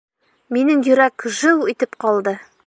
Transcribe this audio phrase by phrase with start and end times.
[0.55, 2.35] Минең йөрәк жыу итеп ҡалды.